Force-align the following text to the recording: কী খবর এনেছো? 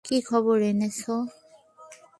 কী 0.05 0.17
খবর 0.21 0.57
এনেছো? 0.63 1.13